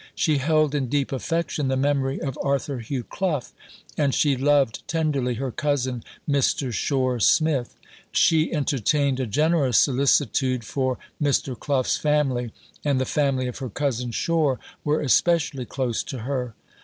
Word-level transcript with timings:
She 0.15 0.39
held 0.39 0.73
in 0.73 0.87
deep 0.89 1.11
affection 1.11 1.67
the 1.67 1.77
memory 1.77 2.19
of 2.19 2.35
Arthur 2.41 2.79
Hugh 2.79 3.03
Clough, 3.03 3.43
and 3.95 4.15
she 4.15 4.35
loved 4.35 4.81
tenderly 4.87 5.35
her 5.35 5.51
cousin, 5.51 6.03
Mr. 6.27 6.73
Shore 6.73 7.19
Smith. 7.19 7.75
She 8.11 8.51
entertained 8.51 9.19
a 9.19 9.27
generous 9.27 9.77
solicitude 9.77 10.63
for 10.63 10.97
Mr. 11.21 11.55
Clough's 11.55 11.97
family; 11.97 12.51
and 12.83 12.99
the 12.99 13.05
family 13.05 13.45
of 13.45 13.59
her 13.59 13.69
cousin, 13.69 14.09
Shore, 14.09 14.59
were 14.83 15.01
especially 15.01 15.65
close 15.65 16.01
to 16.05 16.21
her. 16.21 16.55